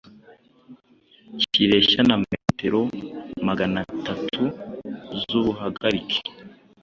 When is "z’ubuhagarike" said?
5.23-6.21